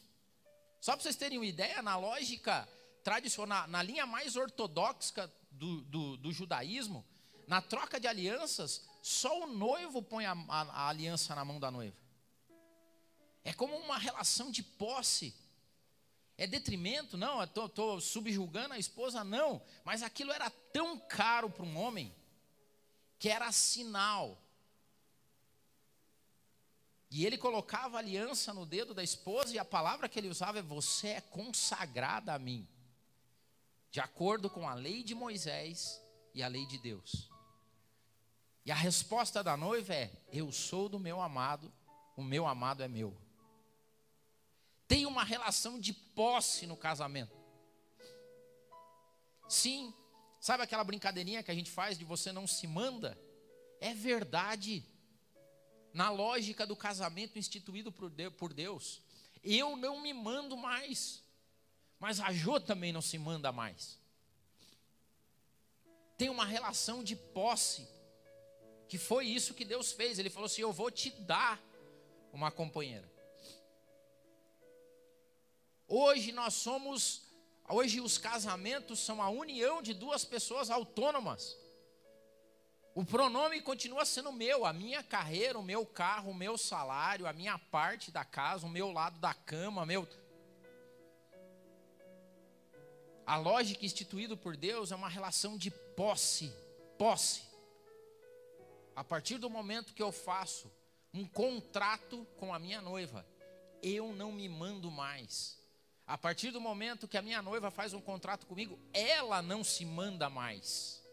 [0.79, 2.65] Só para vocês terem uma ideia, na lógica
[3.03, 7.05] tradicional, na linha mais ortodoxa do, do, do judaísmo,
[7.47, 11.69] na troca de alianças, só o noivo põe a, a, a aliança na mão da
[11.69, 11.97] noiva.
[13.43, 15.35] É como uma relação de posse.
[16.37, 17.17] É detrimento?
[17.17, 19.21] Não, estou subjugando a esposa?
[19.25, 19.61] Não.
[19.83, 22.15] Mas aquilo era tão caro para um homem
[23.17, 24.41] que era sinal.
[27.09, 30.61] E ele colocava aliança no dedo da esposa e a palavra que ele usava é:
[30.61, 32.67] Você é consagrada a mim,
[33.89, 36.01] de acordo com a lei de Moisés
[36.33, 37.29] e a lei de Deus.
[38.65, 41.73] E a resposta da noiva é: Eu sou do meu amado,
[42.15, 43.17] o meu amado é meu
[44.87, 47.35] tem uma relação de posse no casamento.
[49.49, 49.93] Sim,
[50.47, 53.19] sabe aquela brincadeirinha que a gente faz de você não se manda?
[53.81, 54.81] É verdade.
[55.93, 59.01] Na lógica do casamento instituído por Deus,
[59.43, 61.21] eu não me mando mais,
[61.99, 63.99] mas a Jô também não se manda mais.
[66.17, 67.85] Tem uma relação de posse,
[68.87, 70.17] que foi isso que Deus fez.
[70.17, 71.61] Ele falou assim: Eu vou te dar
[72.31, 73.11] uma companheira.
[75.87, 77.26] Hoje nós somos,
[77.69, 81.57] hoje os casamentos são a união de duas pessoas autônomas.
[82.95, 87.33] O pronome continua sendo meu, a minha carreira, o meu carro, o meu salário, a
[87.33, 90.07] minha parte da casa, o meu lado da cama, meu.
[93.23, 96.51] A lógica instituída por Deus é uma relação de posse,
[96.97, 97.43] posse.
[98.95, 100.71] A partir do momento que eu faço
[101.13, 103.27] um contrato com a minha noiva,
[103.83, 105.56] eu não me mando mais.
[106.07, 109.83] A partir do momento que a minha noiva faz um contrato comigo, ela não se
[109.83, 111.03] manda mais.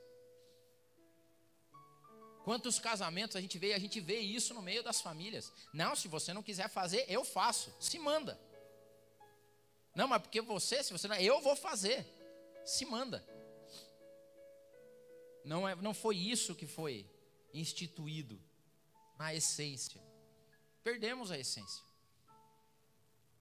[2.44, 5.52] Quantos casamentos a gente vê, a gente vê isso no meio das famílias.
[5.72, 7.74] Não, se você não quiser fazer, eu faço.
[7.80, 8.38] Se manda.
[9.96, 12.06] Não, mas porque você, se você não, eu vou fazer.
[12.64, 13.26] Se manda.
[15.44, 17.10] Não é, não foi isso que foi
[17.52, 18.40] instituído
[19.18, 20.00] na essência.
[20.84, 21.82] Perdemos a essência.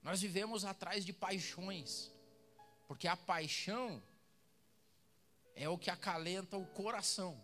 [0.04, 2.12] Nós vivemos atrás de paixões,
[2.88, 4.04] porque a paixão
[5.56, 7.42] é o que acalenta o coração,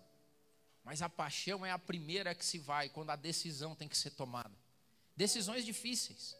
[0.83, 4.11] mas a paixão é a primeira que se vai quando a decisão tem que ser
[4.11, 4.57] tomada
[5.23, 6.37] decisões difíceis.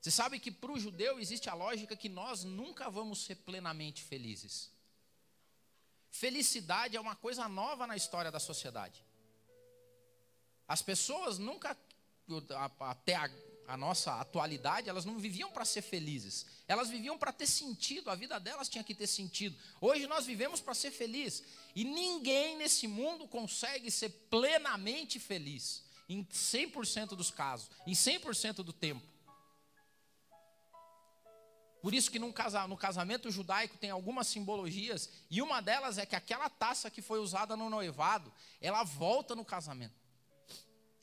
[0.00, 4.02] Você sabe que para o judeu existe a lógica que nós nunca vamos ser plenamente
[4.02, 4.72] felizes.
[6.10, 9.04] Felicidade é uma coisa nova na história da sociedade.
[10.66, 11.76] As pessoas nunca,
[12.80, 13.14] até
[13.68, 18.14] a nossa atualidade, elas não viviam para ser felizes, elas viviam para ter sentido, a
[18.14, 19.54] vida delas tinha que ter sentido.
[19.78, 21.44] Hoje nós vivemos para ser feliz,
[21.76, 28.72] e ninguém nesse mundo consegue ser plenamente feliz, em 100% dos casos, em 100% do
[28.72, 29.06] tempo.
[31.82, 36.48] Por isso que no casamento judaico tem algumas simbologias, e uma delas é que aquela
[36.48, 40.07] taça que foi usada no noivado, ela volta no casamento.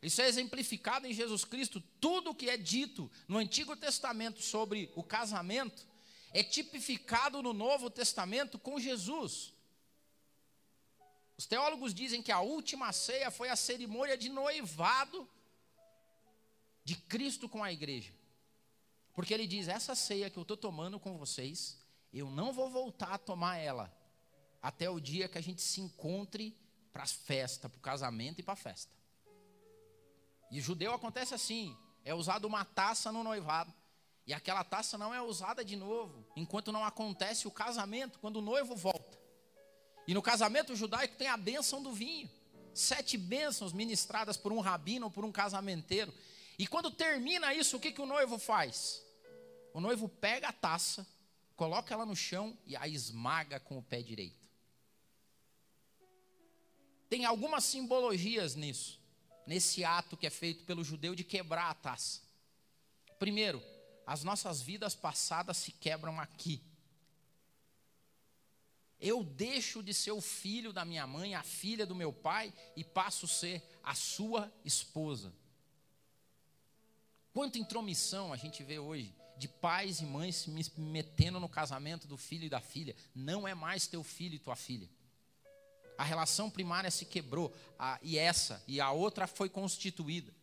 [0.05, 1.81] Isso é exemplificado em Jesus Cristo.
[1.99, 5.87] Tudo o que é dito no Antigo Testamento sobre o casamento
[6.31, 9.51] é tipificado no Novo Testamento com Jesus.
[11.35, 15.27] Os teólogos dizem que a última ceia foi a cerimônia de noivado
[16.83, 18.13] de Cristo com a igreja.
[19.11, 21.79] Porque ele diz: essa ceia que eu estou tomando com vocês,
[22.13, 23.91] eu não vou voltar a tomar ela
[24.61, 26.55] até o dia que a gente se encontre
[26.93, 28.93] para a festa, para o casamento e para a festa.
[30.55, 33.73] E judeu acontece assim: é usado uma taça no noivado.
[34.25, 38.41] E aquela taça não é usada de novo, enquanto não acontece o casamento, quando o
[38.41, 39.19] noivo volta.
[40.07, 42.31] E no casamento judaico tem a bênção do vinho.
[42.73, 46.13] Sete bênçãos ministradas por um rabino ou por um casamenteiro.
[46.57, 49.03] E quando termina isso, o que, que o noivo faz?
[49.73, 51.05] O noivo pega a taça,
[51.53, 54.47] coloca ela no chão e a esmaga com o pé direito.
[57.09, 59.04] Tem algumas simbologias nisso,
[59.45, 62.21] nesse ato que é feito pelo judeu de quebrar a taça.
[63.19, 63.61] Primeiro,
[64.05, 66.61] as nossas vidas passadas se quebram aqui.
[68.99, 72.83] Eu deixo de ser o filho da minha mãe, a filha do meu pai, e
[72.83, 75.33] passo a ser a sua esposa.
[77.33, 82.17] Quanta intromissão a gente vê hoje de pais e mães se metendo no casamento do
[82.17, 82.95] filho e da filha.
[83.13, 84.89] Não é mais teu filho e tua filha.
[85.97, 90.33] A relação primária se quebrou, a, e essa, e a outra foi constituída.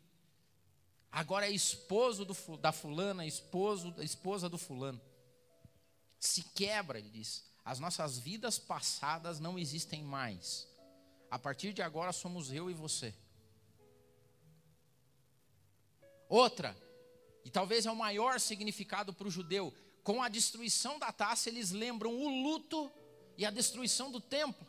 [1.10, 5.00] Agora é esposo do, da fulana, esposo, esposa do fulano.
[6.18, 7.44] Se quebra, ele diz.
[7.64, 10.66] As nossas vidas passadas não existem mais.
[11.30, 13.14] A partir de agora somos eu e você.
[16.28, 16.74] Outra,
[17.44, 21.70] e talvez é o maior significado para o judeu, com a destruição da taça, eles
[21.70, 22.90] lembram o luto
[23.36, 24.66] e a destruição do templo.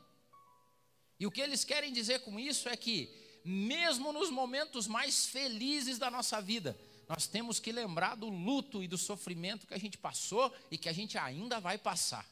[1.19, 3.09] E o que eles querem dizer com isso é que,
[3.43, 8.87] mesmo nos momentos mais felizes da nossa vida, nós temos que lembrar do luto e
[8.87, 12.27] do sofrimento que a gente passou e que a gente ainda vai passar.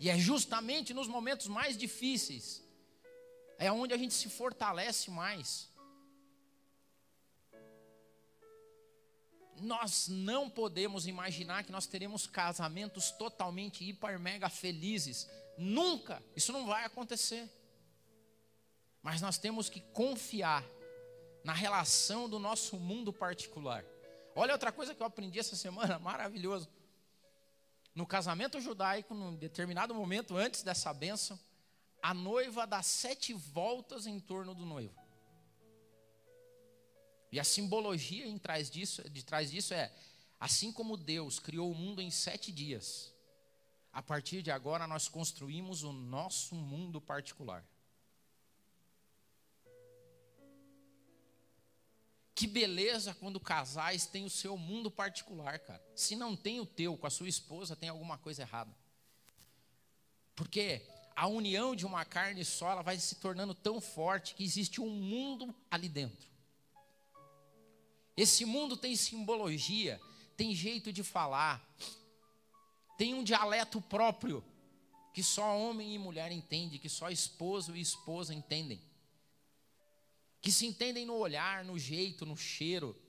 [0.00, 2.62] E é justamente nos momentos mais difíceis,
[3.58, 5.68] é onde a gente se fortalece mais.
[9.60, 15.28] nós não podemos imaginar que nós teremos casamentos totalmente hiper mega felizes.
[15.58, 17.50] Nunca, isso não vai acontecer.
[19.02, 20.64] Mas nós temos que confiar
[21.42, 23.84] na relação do nosso mundo particular.
[24.36, 26.68] Olha outra coisa que eu aprendi essa semana, maravilhoso.
[27.92, 31.38] No casamento judaico, num determinado momento antes dessa bênção,
[32.00, 34.94] a noiva dá sete voltas em torno do noivo.
[37.32, 39.92] E a simbologia em trás disso, de trás disso é:
[40.38, 43.12] assim como Deus criou o mundo em sete dias,
[43.98, 47.64] a partir de agora nós construímos o nosso mundo particular.
[52.32, 55.84] Que beleza quando casais têm o seu mundo particular, cara.
[55.96, 58.72] Se não tem o teu com a sua esposa, tem alguma coisa errada.
[60.36, 60.80] Porque
[61.16, 64.90] a união de uma carne só, ela vai se tornando tão forte que existe um
[64.90, 66.28] mundo ali dentro.
[68.16, 70.00] Esse mundo tem simbologia,
[70.36, 71.68] tem jeito de falar,
[72.98, 74.44] tem um dialeto próprio
[75.14, 78.82] que só homem e mulher entendem, que só esposo e esposa entendem.
[80.40, 83.00] Que se entendem no olhar, no jeito, no cheiro.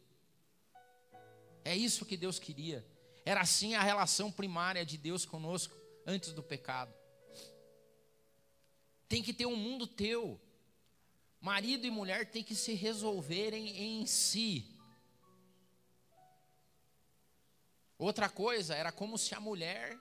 [1.65, 2.86] É isso que Deus queria.
[3.25, 5.75] Era assim a relação primária de Deus conosco
[6.06, 6.93] antes do pecado.
[9.08, 10.39] Tem que ter um mundo teu.
[11.41, 14.68] Marido e mulher têm que se resolverem em si.
[18.00, 20.00] Outra coisa era como se a mulher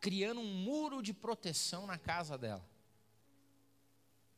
[0.00, 2.66] criando um muro de proteção na casa dela.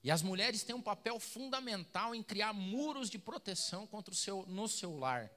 [0.02, 4.44] E as mulheres têm um papel fundamental em criar muros de proteção contra o seu,
[4.46, 5.30] no seu lar,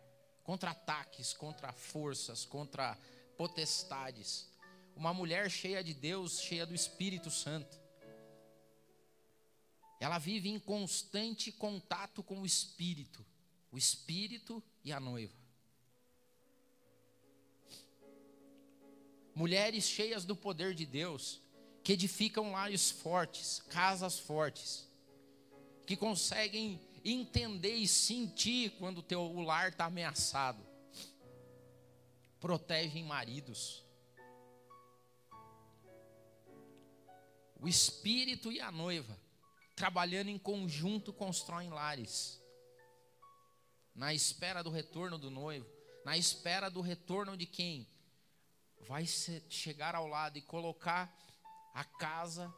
[0.43, 2.97] contra ataques, contra forças, contra
[3.37, 4.47] potestades.
[4.95, 7.79] Uma mulher cheia de Deus, cheia do Espírito Santo.
[9.99, 13.23] Ela vive em constante contato com o Espírito,
[13.71, 15.37] o Espírito e a noiva.
[19.39, 21.41] Mulheres cheias do poder de Deus,
[21.81, 24.85] que edificam lares fortes, casas fortes,
[25.87, 30.61] que conseguem entender e sentir quando o teu lar está ameaçado,
[32.37, 33.81] protegem maridos.
[37.61, 39.17] O espírito e a noiva,
[39.73, 42.43] trabalhando em conjunto, constroem lares.
[43.95, 45.65] Na espera do retorno do noivo,
[46.03, 47.87] na espera do retorno de quem?
[48.81, 51.13] Vai chegar ao lado e colocar
[51.73, 52.53] a casa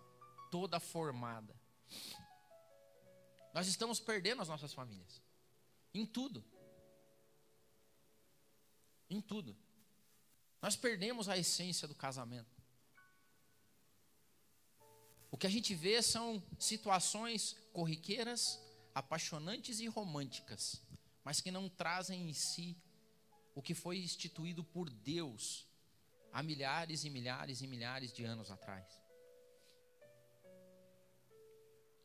[0.49, 1.55] toda formada.
[3.53, 5.21] Nós estamos perdendo as nossas famílias.
[5.93, 6.43] Em tudo.
[9.09, 9.57] Em tudo.
[10.61, 12.61] Nós perdemos a essência do casamento.
[15.29, 18.59] O que a gente vê são situações corriqueiras,
[18.93, 20.81] apaixonantes e românticas,
[21.23, 22.77] mas que não trazem em si
[23.55, 25.70] o que foi instituído por Deus
[26.31, 28.85] há milhares e milhares e milhares de anos atrás.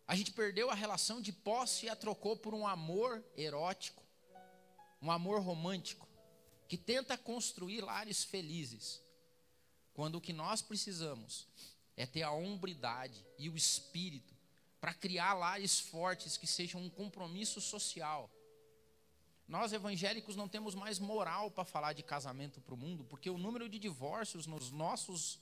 [0.07, 4.03] A gente perdeu a relação de posse e a trocou por um amor erótico,
[5.03, 6.09] um amor romântico,
[6.69, 9.03] que tenta construir lares felizes.
[9.95, 11.49] Quando o que nós precisamos
[11.97, 14.37] é ter a hombridade e o espírito
[14.81, 18.31] para criar lares fortes que sejam um compromisso social.
[19.49, 23.39] Nós evangélicos não temos mais moral para falar de casamento para o mundo, porque o
[23.39, 25.41] número de divórcios nos nossos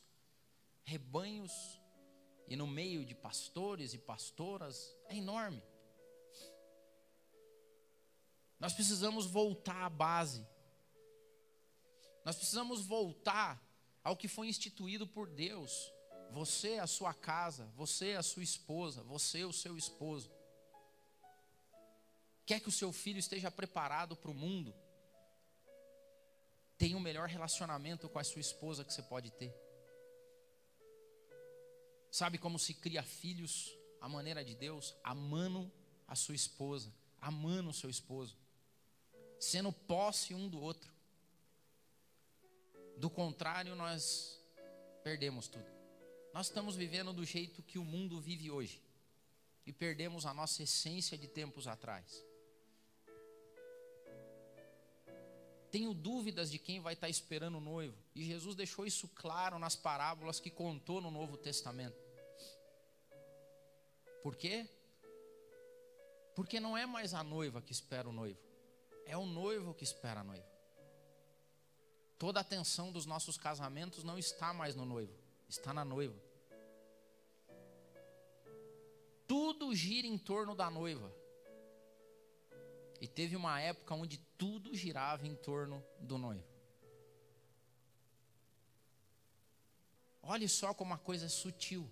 [0.84, 1.52] rebanhos
[2.46, 5.62] e no meio de pastores e pastoras é enorme.
[8.60, 10.46] Nós precisamos voltar à base.
[12.24, 13.62] Nós precisamos voltar
[14.02, 15.92] ao que foi instituído por Deus.
[16.30, 20.30] Você, a sua casa, você, a sua esposa, você, o seu esposo.
[22.46, 24.74] Quer que o seu filho esteja preparado para o mundo?
[26.76, 29.54] Tenha o melhor relacionamento com a sua esposa que você pode ter.
[32.10, 34.94] Sabe como se cria filhos à maneira de Deus?
[35.02, 35.72] Amando
[36.06, 38.36] a sua esposa, amando o seu esposo,
[39.40, 40.92] sendo posse um do outro.
[42.98, 44.38] Do contrário, nós
[45.02, 45.66] perdemos tudo.
[46.32, 48.82] Nós estamos vivendo do jeito que o mundo vive hoje
[49.64, 52.24] e perdemos a nossa essência de tempos atrás.
[55.74, 59.74] Tenho dúvidas de quem vai estar esperando o noivo, e Jesus deixou isso claro nas
[59.74, 62.00] parábolas que contou no Novo Testamento.
[64.22, 64.68] Por quê?
[66.36, 68.38] Porque não é mais a noiva que espera o noivo,
[69.04, 70.46] é o noivo que espera a noiva.
[72.20, 75.18] Toda a atenção dos nossos casamentos não está mais no noivo,
[75.48, 76.22] está na noiva.
[79.26, 81.12] Tudo gira em torno da noiva.
[83.04, 86.48] E teve uma época onde tudo girava em torno do noivo.
[90.22, 91.86] Olhe só como a coisa é sutil.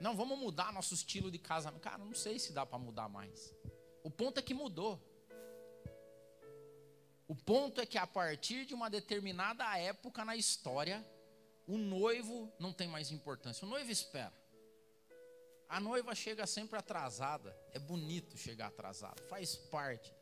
[0.00, 1.82] Não, vamos mudar nosso estilo de casamento.
[1.82, 3.52] Cara, não sei se dá para mudar mais.
[4.04, 5.02] O ponto é que mudou.
[7.26, 11.04] O ponto é que a partir de uma determinada época na história,
[11.66, 13.66] o noivo não tem mais importância.
[13.66, 14.32] O noivo espera.
[15.68, 17.56] A noiva chega sempre atrasada.
[17.72, 20.12] É bonito chegar atrasado, faz parte.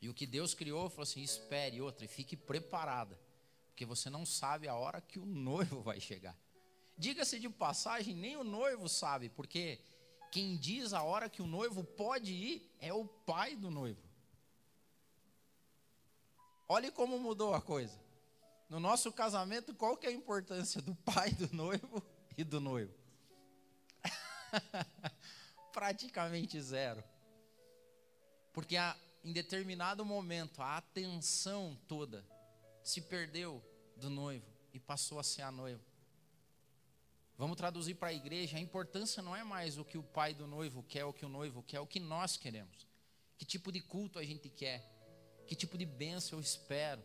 [0.00, 3.18] E o que Deus criou, falou assim: espere outra e fique preparada,
[3.68, 6.36] porque você não sabe a hora que o noivo vai chegar.
[6.98, 9.80] Diga-se de passagem, nem o noivo sabe, porque
[10.32, 14.02] quem diz a hora que o noivo pode ir é o pai do noivo.
[16.68, 18.00] Olhe como mudou a coisa.
[18.68, 22.02] No nosso casamento, qual que é a importância do pai do noivo
[22.36, 23.01] e do noivo?
[25.72, 27.02] Praticamente zero.
[28.52, 32.24] Porque a, em determinado momento a atenção toda
[32.82, 33.62] se perdeu
[33.96, 35.82] do noivo e passou a ser a noiva.
[37.36, 40.46] Vamos traduzir para a igreja: a importância não é mais o que o pai do
[40.46, 42.86] noivo quer, o que o noivo quer, o que nós queremos.
[43.38, 44.84] Que tipo de culto a gente quer,
[45.46, 47.02] que tipo de bênção eu espero.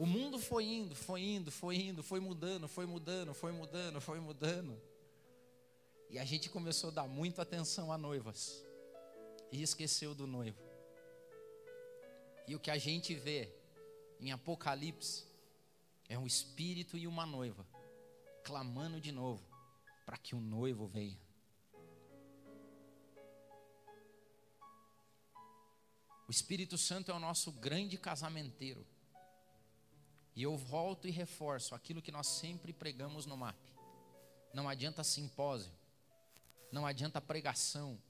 [0.00, 4.18] O mundo foi indo, foi indo, foi indo, foi mudando, foi mudando, foi mudando, foi
[4.18, 4.80] mudando.
[6.08, 8.64] E a gente começou a dar muita atenção a noivas
[9.52, 10.58] e esqueceu do noivo.
[12.48, 13.54] E o que a gente vê
[14.18, 15.26] em Apocalipse
[16.08, 17.66] é um espírito e uma noiva
[18.42, 19.46] clamando de novo
[20.06, 21.20] para que o noivo venha.
[26.26, 28.86] O Espírito Santo é o nosso grande casamenteiro.
[30.40, 33.58] E eu volto e reforço aquilo que nós sempre pregamos no MAP.
[34.54, 35.70] Não adianta simpósio,
[36.72, 38.00] não adianta pregação,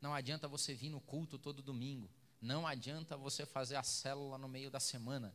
[0.00, 2.10] não adianta você vir no culto todo domingo,
[2.40, 5.32] não adianta você fazer a célula no meio da semana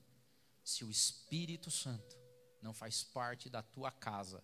[0.65, 2.17] se o Espírito Santo
[2.61, 4.43] não faz parte da tua casa,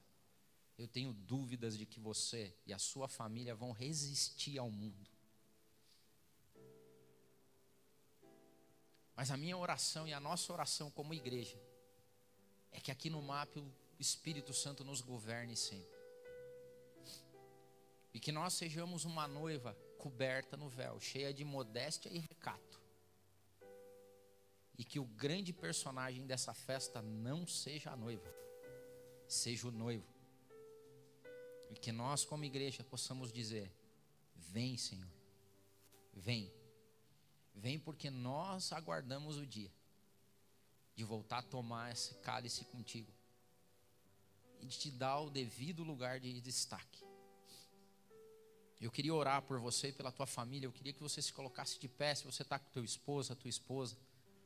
[0.78, 5.12] eu tenho dúvidas de que você e a sua família vão resistir ao mundo.
[9.18, 11.68] Mas a minha oração e a nossa oração como igreja
[12.72, 16.00] é que aqui no MAP o Espírito Santo nos governe sempre.
[18.14, 22.80] E que nós sejamos uma noiva coberta no véu, cheia de modéstia e recato
[24.80, 28.34] e que o grande personagem dessa festa não seja a noiva,
[29.28, 30.08] seja o noivo.
[31.70, 33.70] E que nós, como igreja, possamos dizer:
[34.34, 35.12] Vem, Senhor,
[36.14, 36.50] vem,
[37.54, 39.70] vem, porque nós aguardamos o dia
[41.00, 43.10] de voltar a tomar esse cálice contigo
[44.60, 47.06] e de te dar o devido lugar de destaque.
[48.82, 50.68] Eu queria orar por você e pela tua família.
[50.68, 52.14] Eu queria que você se colocasse de pé.
[52.16, 53.98] Se você está com teu esposo, a tua esposa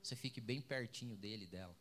[0.04, 1.76] você fique bem pertinho dele, dela.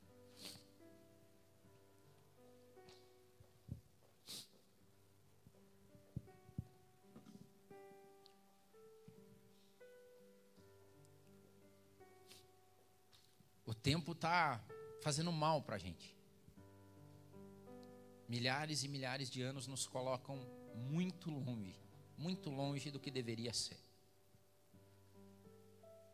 [13.83, 14.65] Tempo está
[15.03, 16.17] fazendo mal para a gente.
[18.29, 20.37] Milhares e milhares de anos nos colocam
[20.75, 21.77] muito longe,
[22.17, 23.79] muito longe do que deveria ser.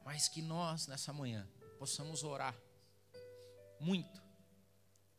[0.04, 1.46] Mas que nós, nessa manhã,
[1.78, 2.56] possamos orar
[3.78, 4.20] muito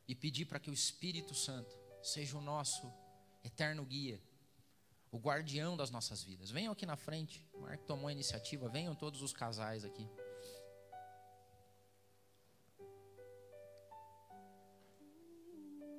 [0.07, 2.91] e pedir para que o Espírito Santo seja o nosso
[3.43, 4.21] eterno guia,
[5.11, 6.49] o guardião das nossas vidas.
[6.49, 10.09] Venham aqui na frente, o Marco tomou a iniciativa, venham todos os casais aqui.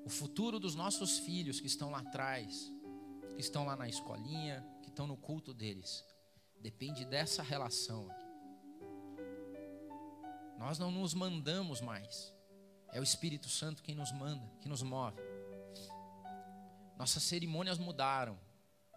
[0.04, 2.72] O futuro dos nossos filhos que estão lá atrás,
[3.34, 6.04] que estão lá na escolinha, que estão no culto deles,
[6.60, 8.08] depende dessa relação.
[10.58, 12.34] Nós não nos mandamos mais.
[12.92, 15.20] É o Espírito Santo quem nos manda, que nos move.
[16.98, 18.38] Nossas cerimônias mudaram.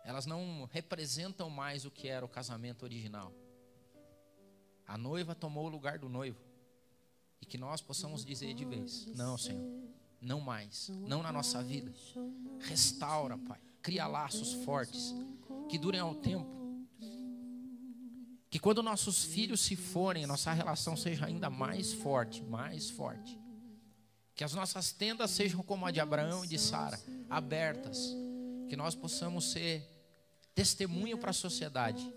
[0.04, 3.34] Elas não representam mais o que era o casamento original.
[4.86, 6.42] A noiva tomou o lugar do noivo.
[7.42, 9.64] E que nós possamos dizer de vez: Não, Senhor,
[10.24, 11.94] não mais, não na nossa vida.
[12.60, 13.60] Restaura, Pai.
[13.82, 15.14] Cria laços fortes
[15.70, 16.64] que durem ao tempo
[18.54, 23.36] que quando nossos filhos se forem, nossa relação seja ainda mais forte, mais forte.
[24.36, 28.16] Que as nossas tendas sejam como a de Abraão e de Sara, abertas.
[28.70, 29.84] Que nós possamos ser
[30.54, 32.14] testemunho para a sociedade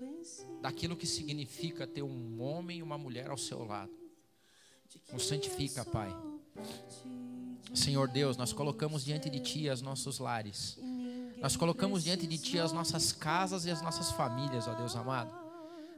[0.61, 3.99] daquilo que significa ter um homem e uma mulher ao seu lado.
[5.11, 6.11] Nos santifica, Pai.
[7.75, 10.79] Senhor Deus, nós colocamos diante de Ti os nossos lares.
[11.39, 15.33] Nós colocamos diante de Ti as nossas casas e as nossas famílias, ó Deus amado.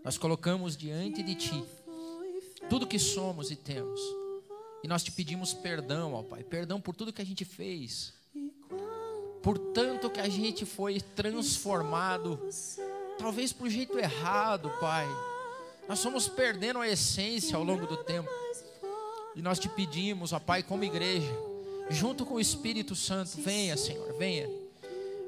[0.04, 1.64] Nós colocamos diante de Ti
[2.68, 4.00] tudo que somos e temos.
[4.82, 8.14] E nós te pedimos perdão, ó Pai, perdão por tudo que a gente fez,
[9.42, 12.40] por tanto que a gente foi transformado,
[13.18, 15.06] talvez por jeito errado, Pai.
[15.88, 18.28] Nós fomos perdendo a essência ao longo do tempo.
[19.34, 21.32] E nós te pedimos, ó Pai, como igreja,
[21.90, 24.48] junto com o Espírito Santo, venha, Senhor, venha.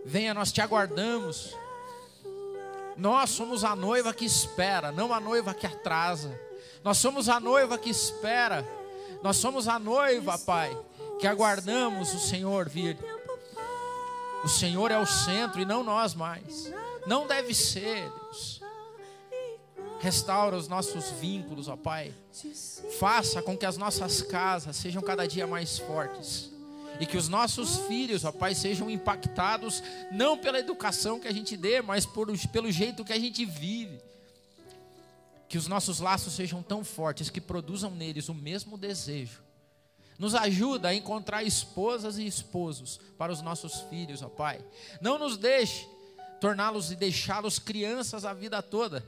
[0.04, 1.56] Venha, nós te aguardamos.
[2.96, 6.38] Nós somos a noiva que espera, não a noiva que atrasa.
[6.84, 8.66] Nós somos a noiva que espera.
[9.22, 10.76] Nós somos a noiva, Pai,
[11.18, 12.98] que aguardamos o Senhor vir.
[14.42, 16.72] O Senhor é o centro e não nós mais.
[17.06, 18.59] Não deve ser, Deus.
[20.00, 22.12] Restaura os nossos vínculos, ó Pai.
[22.98, 26.50] Faça com que as nossas casas sejam cada dia mais fortes
[27.00, 29.82] e que os nossos filhos, ó Pai, sejam impactados
[30.12, 33.98] não pela educação que a gente dê, mas por, pelo jeito que a gente vive.
[35.48, 39.42] Que os nossos laços sejam tão fortes que produzam neles o mesmo desejo.
[40.18, 44.62] Nos ajuda a encontrar esposas e esposos para os nossos filhos, ó Pai.
[45.00, 45.88] Não nos deixe
[46.38, 49.02] torná-los e deixá-los crianças a vida toda,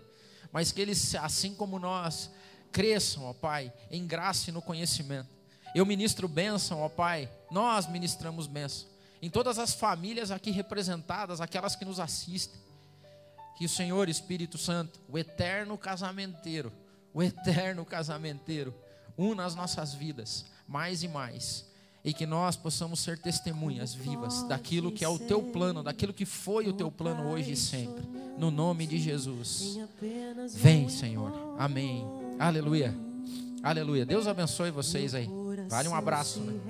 [0.53, 2.31] mas que eles, assim como nós,
[2.71, 5.43] cresçam, ó Pai, em graça e no conhecimento
[5.75, 7.31] eu ministro bênção, ó Pai.
[7.51, 8.89] Nós ministramos bênção.
[9.21, 12.61] Em todas as famílias aqui representadas, aquelas que nos assistem.
[13.57, 16.73] Que o Senhor Espírito Santo, o eterno casamenteiro,
[17.15, 18.75] o eterno casamenteiro,
[19.17, 21.67] una as nossas vidas mais e mais.
[22.05, 26.25] E que nós possamos ser testemunhas vivas daquilo que é o teu plano, daquilo que
[26.27, 28.03] foi o teu plano hoje e sempre.
[28.37, 29.79] No nome de Jesus.
[30.55, 31.33] Vem, Senhor.
[31.59, 32.05] Amém.
[32.39, 32.93] Aleluia.
[33.63, 34.05] Aleluia.
[34.05, 35.29] Deus abençoe vocês aí.
[35.69, 36.61] Vale um abraço, né?